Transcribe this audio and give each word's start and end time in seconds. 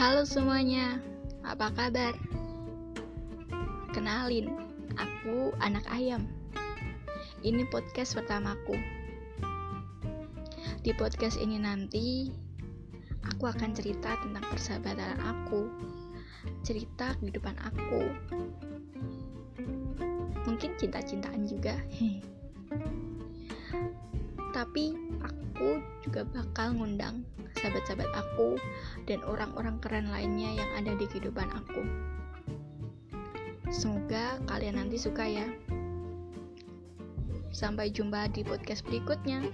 Halo 0.00 0.24
semuanya, 0.24 0.96
apa 1.44 1.68
kabar? 1.76 2.16
Kenalin, 3.92 4.48
aku 4.96 5.52
anak 5.60 5.84
ayam. 5.92 6.24
Ini 7.44 7.68
podcast 7.68 8.16
pertamaku. 8.16 8.80
Di 10.80 10.96
podcast 10.96 11.36
ini 11.36 11.60
nanti, 11.60 12.32
aku 13.28 13.44
akan 13.44 13.76
cerita 13.76 14.16
tentang 14.24 14.40
persahabatan 14.48 15.20
aku, 15.20 15.68
cerita 16.64 17.12
kehidupan 17.20 17.60
aku. 17.60 18.00
Mungkin 20.48 20.80
cinta-cintaan 20.80 21.44
juga. 21.44 21.76
Tapi 24.56 25.09
juga 26.10 26.26
bakal 26.34 26.74
ngundang 26.74 27.22
sahabat-sahabat 27.62 28.10
aku 28.18 28.58
dan 29.06 29.22
orang-orang 29.22 29.78
keren 29.78 30.10
lainnya 30.10 30.58
yang 30.58 30.66
ada 30.74 30.98
di 30.98 31.06
kehidupan 31.06 31.46
aku. 31.54 31.86
Semoga 33.70 34.42
kalian 34.50 34.82
nanti 34.82 34.98
suka 34.98 35.22
ya. 35.22 35.46
Sampai 37.54 37.94
jumpa 37.94 38.26
di 38.34 38.42
podcast 38.42 38.82
berikutnya. 38.82 39.46